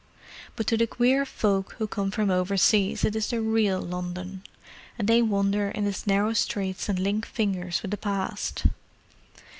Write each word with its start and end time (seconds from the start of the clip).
But 0.55 0.65
to 0.65 0.77
the 0.77 0.87
queer 0.87 1.27
folk 1.27 1.75
who 1.77 1.85
come 1.85 2.09
from 2.09 2.31
overseas, 2.31 3.05
it 3.05 3.15
is 3.15 3.27
the 3.27 3.39
real 3.39 3.79
London, 3.79 4.41
and 4.97 5.07
they 5.07 5.21
wander 5.21 5.69
in 5.69 5.85
its 5.85 6.07
narrow 6.07 6.33
streets 6.33 6.89
and 6.89 6.97
link 6.97 7.23
fingers 7.23 7.83
with 7.83 7.91
the 7.91 7.97
past. 7.97 8.65